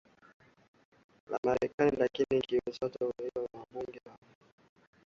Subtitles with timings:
[1.29, 3.99] la Marekani lakini wawakilishi hao si wabunge